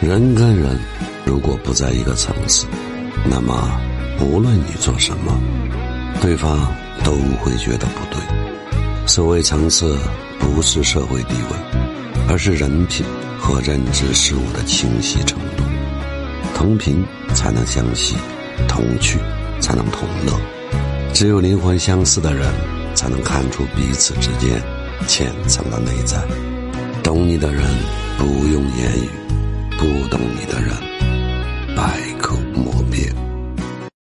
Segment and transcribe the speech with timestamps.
[0.00, 0.78] 人跟人
[1.24, 2.66] 如果不在一个层次，
[3.24, 3.80] 那么
[4.20, 5.40] 无论你做什么，
[6.20, 6.72] 对方
[7.02, 8.20] 都会觉得不对。
[9.06, 9.98] 所谓层次，
[10.38, 11.80] 不是社会地位，
[12.28, 13.04] 而是人品
[13.38, 15.64] 和认知事物的清晰程度。
[16.54, 17.04] 同频
[17.34, 18.16] 才能相吸，
[18.68, 19.18] 同趣
[19.60, 20.32] 才能同乐。
[21.12, 22.52] 只有灵魂相似的人，
[22.94, 24.60] 才能看出彼此之间
[25.06, 26.22] 浅层的内在。
[27.02, 27.62] 懂你的人
[28.18, 29.23] 不用言语。
[29.84, 30.33] 不懂，